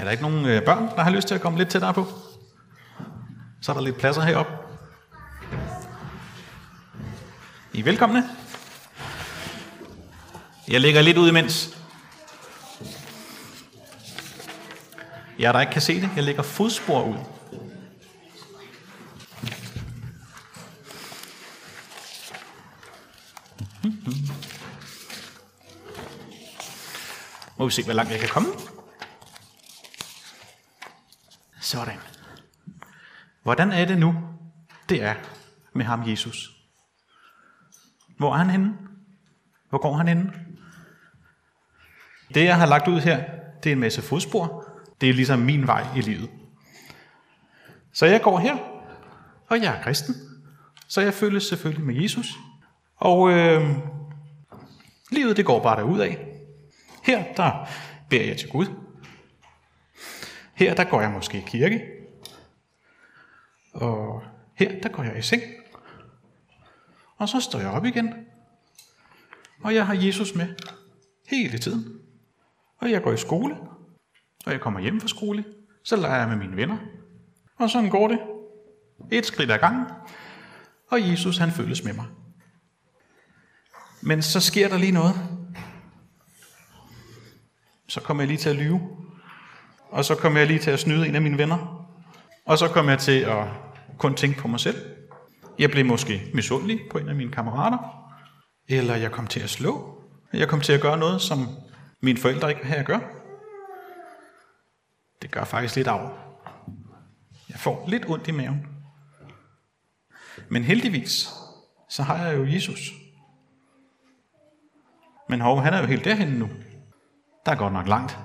[0.00, 2.06] Er der ikke nogen øh, børn, der har lyst til at komme lidt tættere på?
[3.60, 4.52] Så er der lidt pladser heroppe.
[7.72, 8.30] I er velkomne.
[10.68, 11.78] Jeg lægger lidt ud imens.
[15.38, 17.16] Jeg der ikke kan se det, jeg lægger fodspor ud.
[23.84, 24.14] Mhm.
[27.58, 28.48] Må vi se, hvor langt jeg kan komme.
[31.70, 31.98] Sådan.
[33.42, 34.14] Hvordan er det nu,
[34.88, 35.14] det er
[35.72, 36.50] med ham Jesus?
[38.16, 38.74] Hvor er han henne?
[39.68, 40.32] Hvor går han henne?
[42.34, 43.24] Det, jeg har lagt ud her,
[43.62, 44.64] det er en masse fodspor.
[45.00, 46.30] Det er ligesom min vej i livet.
[47.92, 48.56] Så jeg går her,
[49.48, 50.14] og jeg er kristen.
[50.88, 52.38] Så jeg følges selvfølgelig med Jesus.
[52.96, 53.76] Og øh,
[55.10, 56.26] livet det går bare af.
[57.02, 57.68] Her der
[58.08, 58.66] beder jeg til Gud.
[60.60, 61.82] Her der går jeg måske i kirke.
[63.72, 64.22] Og
[64.54, 65.42] her der går jeg i seng.
[67.16, 68.14] Og så står jeg op igen.
[69.62, 70.54] Og jeg har Jesus med
[71.28, 72.00] hele tiden.
[72.78, 73.56] Og jeg går i skole.
[74.46, 75.44] Og jeg kommer hjem fra skole.
[75.84, 76.78] Så leger jeg med mine venner.
[77.56, 78.18] Og sådan går det.
[79.10, 79.86] Et skridt ad gangen.
[80.88, 82.06] Og Jesus han følges med mig.
[84.02, 85.14] Men så sker der lige noget.
[87.86, 89.09] Så kommer jeg lige til at lyve.
[89.90, 91.86] Og så kommer jeg lige til at snyde en af mine venner.
[92.46, 93.44] Og så kommer jeg til at
[93.98, 94.76] kun tænke på mig selv.
[95.58, 97.78] Jeg blev måske misundelig på en af mine kammerater.
[98.68, 100.02] Eller jeg kom til at slå.
[100.32, 101.48] Jeg kom til at gøre noget, som
[102.00, 103.00] mine forældre ikke vil have at gøre.
[105.22, 106.10] Det gør faktisk lidt af.
[107.48, 108.66] Jeg får lidt ondt i maven.
[110.48, 111.28] Men heldigvis,
[111.88, 112.92] så har jeg jo Jesus.
[115.28, 116.48] Men hov, han er jo helt derhen nu.
[117.46, 118.18] Der er godt nok langt.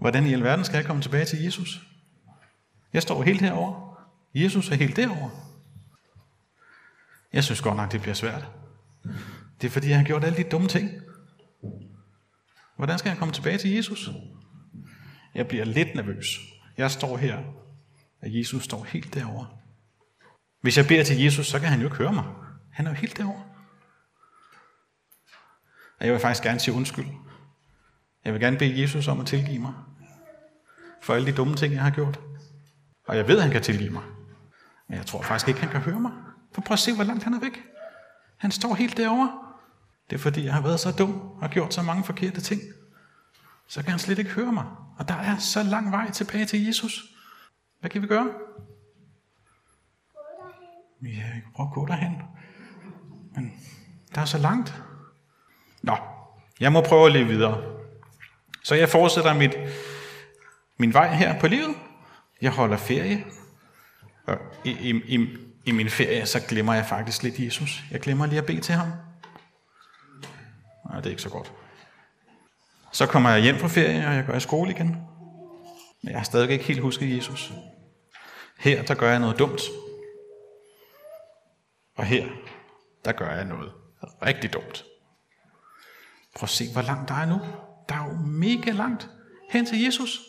[0.00, 1.80] Hvordan i alverden skal jeg komme tilbage til Jesus?
[2.92, 3.98] Jeg står helt herover.
[4.34, 5.30] Jesus er helt derover.
[7.32, 8.48] Jeg synes godt nok, det bliver svært.
[9.60, 10.90] Det er fordi, jeg har gjort alle de dumme ting.
[12.76, 14.10] Hvordan skal jeg komme tilbage til Jesus?
[15.34, 16.26] Jeg bliver lidt nervøs.
[16.76, 17.38] Jeg står her,
[18.22, 19.46] og Jesus står helt derovre.
[20.60, 22.24] Hvis jeg beder til Jesus, så kan han jo ikke høre mig.
[22.72, 23.44] Han er jo helt derovre.
[26.00, 27.06] Og jeg vil faktisk gerne sige undskyld.
[28.26, 29.72] Jeg vil gerne bede Jesus om at tilgive mig.
[31.02, 32.20] For alle de dumme ting, jeg har gjort.
[33.08, 34.02] Og jeg ved, at han kan tilgive mig.
[34.88, 36.12] Men jeg tror faktisk ikke, han kan høre mig.
[36.52, 37.62] For prøv at se, hvor langt han er væk.
[38.36, 39.32] Han står helt derovre.
[40.10, 42.60] Det er fordi, jeg har været så dum og gjort så mange forkerte ting.
[43.66, 44.64] Så kan han slet ikke høre mig.
[44.98, 47.04] Og der er så lang vej tilbage til Jesus.
[47.80, 48.28] Hvad kan vi gøre?
[51.02, 52.22] Ja, jeg øh, kan prøve at gå derhen.
[53.34, 53.52] Men
[54.14, 54.82] der er så langt.
[55.82, 55.96] Nå,
[56.60, 57.75] jeg må prøve at leve videre.
[58.66, 59.56] Så jeg fortsætter mit,
[60.78, 61.74] min vej her på livet.
[62.42, 63.24] Jeg holder ferie.
[64.26, 67.82] Og i, i, i, i min ferie, så glemmer jeg faktisk lidt Jesus.
[67.90, 68.88] Jeg glemmer lige at bede til ham.
[70.88, 71.52] Nej, det er ikke så godt.
[72.92, 74.88] Så kommer jeg hjem fra ferie, og jeg går i skole igen.
[76.02, 77.52] Men jeg har stadig ikke helt husket Jesus.
[78.58, 79.62] Her, der gør jeg noget dumt.
[81.96, 82.26] Og her,
[83.04, 83.72] der gør jeg noget
[84.26, 84.84] rigtig dumt.
[86.34, 87.40] Prøv at se, hvor langt der er nu.
[87.88, 89.10] Der er jo mega langt
[89.50, 90.20] hen til Jesus.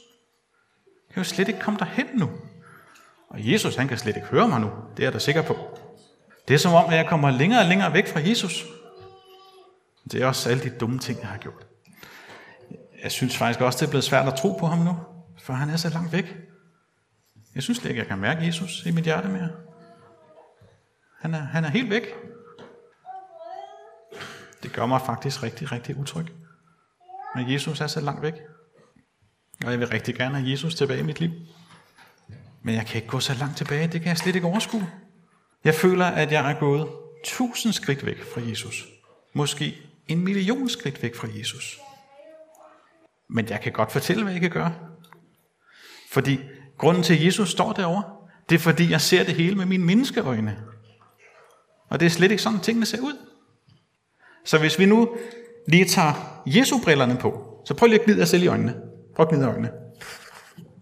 [1.07, 2.29] Jeg kan jo slet ikke komme derhen nu.
[3.29, 4.71] Og Jesus, han kan slet ikke høre mig nu.
[4.97, 5.57] Det er jeg da sikker på.
[6.47, 8.65] Det er som om, at jeg kommer længere og længere væk fra Jesus.
[10.11, 11.67] Det er også alle de dumme ting, jeg har gjort.
[13.03, 14.97] Jeg synes faktisk også, det er blevet svært at tro på ham nu,
[15.41, 16.37] for han er så langt væk.
[17.55, 19.49] Jeg synes slet ikke, jeg kan mærke Jesus i mit hjerte mere.
[21.19, 22.03] Han er, han er helt væk.
[24.63, 26.25] Det gør mig faktisk rigtig, rigtig utryg.
[27.37, 28.33] Men Jesus er så langt væk.
[29.65, 31.31] Og jeg vil rigtig gerne have Jesus tilbage i mit liv.
[32.63, 34.89] Men jeg kan ikke gå så langt tilbage, det kan jeg slet ikke overskue.
[35.63, 36.87] Jeg føler, at jeg er gået
[37.23, 38.87] tusind skridt væk fra Jesus.
[39.33, 39.77] Måske
[40.07, 41.79] en million skridt væk fra Jesus.
[43.29, 44.75] Men jeg kan godt fortælle, hvad jeg kan gøre.
[46.11, 46.39] Fordi
[46.77, 48.03] grunden til, at Jesus står derovre,
[48.49, 50.63] det er fordi, jeg ser det hele med mine menneskeøjne.
[51.89, 53.17] Og det er slet ikke sådan, tingene ser ud.
[54.45, 55.17] Så hvis vi nu
[55.67, 58.75] lige tager Jesu-brillerne på, så prøv lige at glide jer selv i øjnene.
[59.15, 59.71] Prøv at glide øjnene.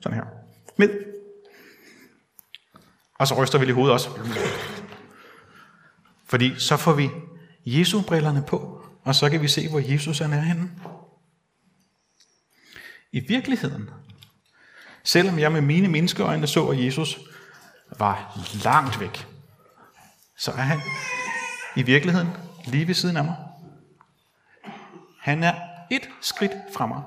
[0.01, 0.25] Sådan her.
[0.77, 0.89] Med.
[3.19, 4.09] Og så ryster vi lige hovedet også.
[6.25, 7.09] Fordi så får vi
[7.65, 10.71] Jesu-brillerne på, og så kan vi se, hvor Jesus er henne.
[13.11, 13.89] I virkeligheden,
[15.03, 17.19] selvom jeg med mine menneskeøjne så, at Jesus
[17.99, 19.27] var langt væk,
[20.37, 20.79] så er han
[21.75, 22.29] i virkeligheden
[22.65, 23.35] lige ved siden af mig.
[25.25, 25.53] Han er
[25.91, 27.03] et skridt fra mig.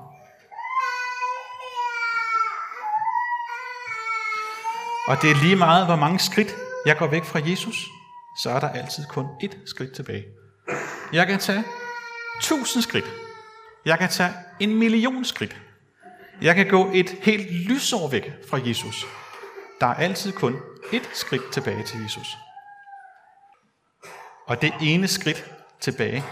[5.07, 6.55] Og det er lige meget, hvor mange skridt
[6.85, 7.87] jeg går væk fra Jesus,
[8.37, 10.25] så er der altid kun et skridt tilbage.
[11.13, 11.63] Jeg kan tage
[12.41, 13.05] tusind skridt.
[13.85, 15.61] Jeg kan tage en million skridt.
[16.41, 19.05] Jeg kan gå et helt lysår væk fra Jesus.
[19.79, 20.55] Der er altid kun
[20.93, 22.37] et skridt tilbage til Jesus.
[24.47, 26.23] Og det ene skridt tilbage,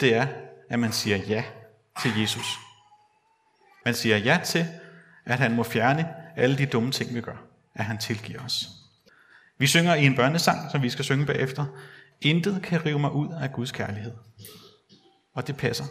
[0.00, 0.26] det er
[0.70, 1.44] at man siger ja
[2.02, 2.46] til Jesus.
[3.84, 4.66] Man siger ja til,
[5.24, 7.36] at han må fjerne alle de dumme ting, vi gør.
[7.74, 8.68] At han tilgiver os.
[9.58, 11.66] Vi synger i en børnesang, som vi skal synge bagefter.
[12.20, 14.12] Intet kan rive mig ud af Guds kærlighed.
[15.34, 15.84] Og det passer.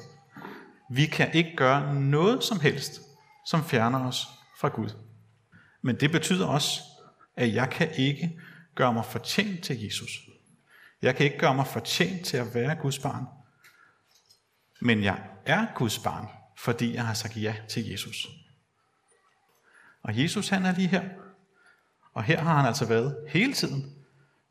[0.92, 3.02] Vi kan ikke gøre noget som helst,
[3.46, 4.28] som fjerner os
[4.60, 4.90] fra Gud.
[5.82, 6.82] Men det betyder også,
[7.38, 8.40] at jeg kan ikke
[8.76, 10.12] gøre mig fortjent til Jesus.
[11.02, 13.26] Jeg kan ikke gøre mig fortjent til at være Guds barn.
[14.82, 16.28] Men jeg er Guds barn,
[16.58, 18.28] fordi jeg har sagt ja til Jesus.
[20.04, 21.04] Og Jesus han er lige her.
[22.14, 23.96] Og her har han altså været hele tiden,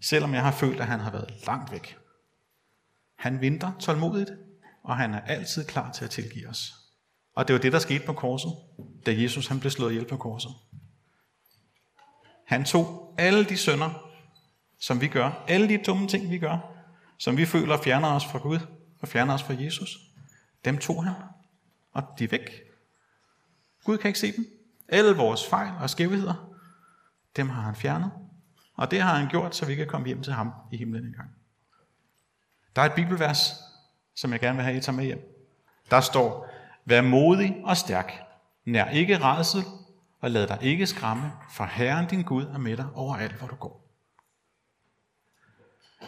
[0.02, 1.96] selvom jeg har følt, at han har været langt væk.
[3.18, 4.30] Han venter tålmodigt,
[4.82, 6.74] og han er altid klar til at tilgive os.
[7.36, 8.52] Og det var det, der skete på korset,
[9.06, 10.50] da Jesus han blev slået ihjel på korset.
[12.46, 14.10] Han tog alle de sønder,
[14.80, 16.58] som vi gør, alle de dumme ting, vi gør,
[17.18, 18.58] som vi føler fjerner os fra Gud
[19.00, 19.98] og fjerner os fra Jesus,
[20.64, 21.14] dem tog han,
[21.92, 22.62] og de er væk.
[23.84, 24.46] Gud kan ikke se dem.
[24.88, 26.50] Alle vores fejl og skævheder,
[27.36, 28.10] dem har han fjernet.
[28.76, 31.30] Og det har han gjort, så vi kan komme hjem til ham i himlen engang.
[32.76, 33.52] Der er et bibelvers,
[34.14, 35.48] som jeg gerne vil have, I tager med hjem.
[35.90, 36.50] Der står,
[36.84, 38.12] Vær modig og stærk.
[38.64, 39.64] Nær ikke redsel,
[40.20, 43.54] og lad dig ikke skræmme, for Herren din Gud er med dig overalt, hvor du
[43.54, 43.84] går.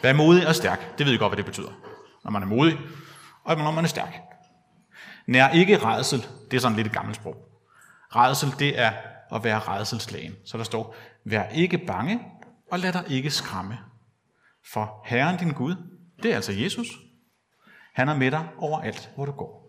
[0.02, 0.98] Vær modig og stærk.
[0.98, 1.72] Det ved I godt, hvad det betyder.
[2.24, 2.78] Når man er modig,
[3.44, 4.22] og når man er stærk.
[5.26, 7.36] Nær ikke redsel, det er sådan lidt et gammelt sprog.
[8.16, 8.92] Redsel, det er
[9.32, 10.34] at være redselslagen.
[10.44, 12.20] Så der står, vær ikke bange,
[12.70, 13.78] og lad dig ikke skræmme.
[14.72, 15.74] For Herren din Gud,
[16.22, 16.86] det er altså Jesus.
[17.94, 19.66] Han er med dig overalt, hvor du går.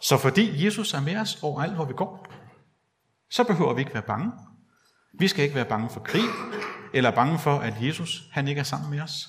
[0.00, 2.26] Så fordi Jesus er med os overalt, hvor vi går,
[3.30, 4.32] så behøver vi ikke være bange.
[5.12, 6.24] Vi skal ikke være bange for krig,
[6.94, 9.28] eller bange for, at Jesus han ikke er sammen med os.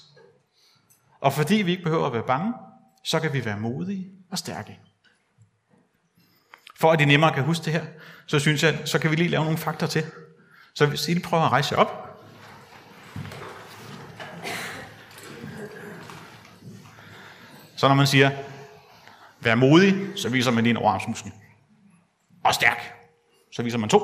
[1.19, 2.53] Og fordi vi ikke behøver at være bange,
[3.03, 4.79] så kan vi være modige og stærke.
[6.79, 7.85] For at I nemmere kan huske det her,
[8.27, 10.05] så synes jeg, så kan vi lige lave nogle fakta til.
[10.75, 12.19] Så hvis I prøver at rejse jer op.
[17.75, 18.31] Så når man siger,
[19.39, 21.31] vær modig, så viser man din overarmsmuskel.
[22.43, 22.93] Og stærk,
[23.51, 23.99] så viser man to.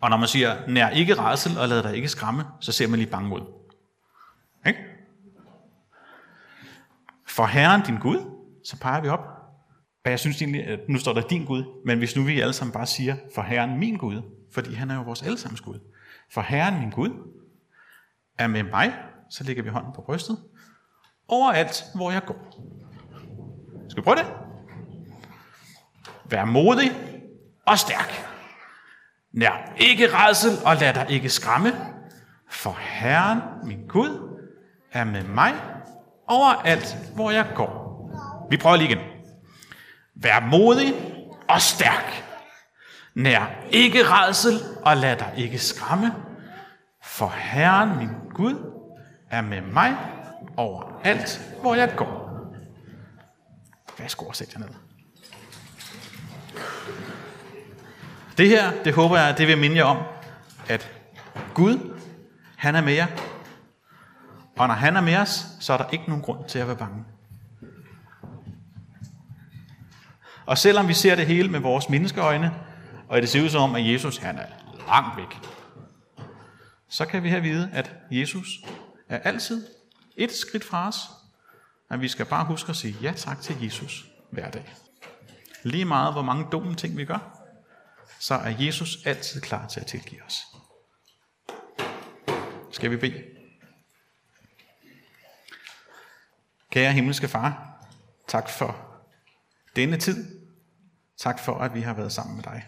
[0.00, 2.98] Og når man siger, nær ikke rædsel og lad dig ikke skræmme, så ser man
[2.98, 3.40] lige bange ud.
[4.66, 4.78] Ikke?
[7.36, 8.18] For Herren din Gud,
[8.64, 9.26] så peger vi op.
[10.04, 12.52] Og jeg synes egentlig, at nu står der din Gud, men hvis nu vi alle
[12.52, 15.78] sammen bare siger, for Herren min Gud, fordi han er jo vores allesammens Gud.
[16.32, 17.10] For Herren min Gud
[18.38, 18.94] er med mig,
[19.30, 20.38] så lægger vi hånden på brystet,
[21.28, 22.36] overalt hvor jeg går.
[23.88, 24.26] Skal vi prøve det?
[26.30, 26.90] Vær modig
[27.66, 28.28] og stærk.
[29.32, 31.72] Nær ikke redsel og lad dig ikke skræmme,
[32.50, 34.38] for Herren, min Gud,
[34.92, 35.71] er med mig
[36.26, 37.82] overalt, hvor jeg går.
[38.50, 39.04] Vi prøver lige igen.
[40.14, 40.94] Vær modig
[41.48, 42.24] og stærk.
[43.14, 46.14] Nær ikke redsel og lad dig ikke skræmme,
[47.02, 48.54] for Herren, min Gud,
[49.30, 49.96] er med mig
[50.56, 52.22] overalt, hvor jeg går.
[53.98, 54.68] Værsgo og sæt jer ned.
[58.38, 59.98] Det her, det håber jeg, det vil minde jer om,
[60.68, 60.90] at
[61.54, 62.00] Gud,
[62.56, 63.06] han er med jer.
[64.62, 66.76] Og når han er med os, så er der ikke nogen grund til at være
[66.76, 67.04] bange.
[70.46, 72.54] Og selvom vi ser det hele med vores menneskeøjne,
[73.08, 74.46] og det ser ud som om, at Jesus han er
[74.86, 75.40] langt væk,
[76.88, 78.46] så kan vi have vide, at Jesus
[79.08, 79.66] er altid
[80.16, 81.00] et skridt fra os,
[81.90, 84.74] at vi skal bare huske at sige ja tak til Jesus hver dag.
[85.62, 87.38] Lige meget, hvor mange dumme ting vi gør,
[88.18, 90.42] så er Jesus altid klar til at tilgive os.
[92.72, 93.41] Skal vi bede?
[96.72, 97.84] Kære himmelske far,
[98.28, 99.00] tak for
[99.76, 100.40] denne tid.
[101.16, 102.66] Tak for, at vi har været sammen med dig.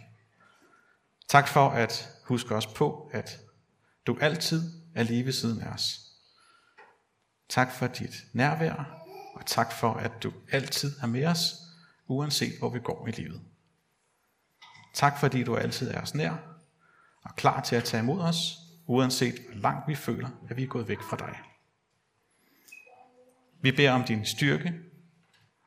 [1.29, 3.39] Tak for at huske os på, at
[4.07, 4.63] du altid
[4.95, 6.01] er lige ved siden af os.
[7.49, 9.03] Tak for dit nærvær,
[9.35, 11.55] og tak for, at du altid er med os,
[12.07, 13.43] uanset hvor vi går i livet.
[14.95, 16.37] Tak fordi du altid er os nær,
[17.23, 18.57] og klar til at tage imod os,
[18.87, 21.54] uanset hvor langt vi føler, at vi er gået væk fra dig.
[23.65, 24.75] Vi beder om din styrke,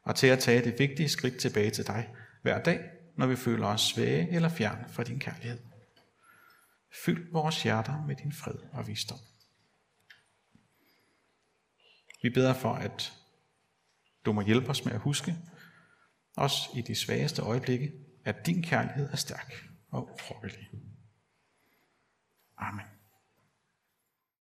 [0.03, 2.09] og til at tage det vigtige skridt tilbage til dig
[2.41, 5.59] hver dag, når vi føler os svage eller fjern fra din kærlighed.
[7.05, 9.17] Fyld vores hjerter med din fred og visdom.
[12.21, 13.13] Vi beder for, at
[14.25, 15.35] du må hjælpe os med at huske,
[16.35, 17.93] også i de svageste øjeblikke,
[18.25, 19.53] at din kærlighed er stærk
[19.89, 20.69] og urokkelig.
[22.57, 22.96] Amen.